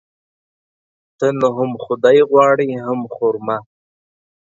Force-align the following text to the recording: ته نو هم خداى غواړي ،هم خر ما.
ته 1.17 1.27
نو 1.39 1.47
هم 1.57 1.71
خداى 1.83 2.19
غواړي 2.29 2.69
،هم 2.85 2.99
خر 3.15 3.33
ما. 3.45 3.57